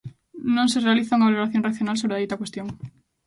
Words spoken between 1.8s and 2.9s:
sobre a dita cuestión.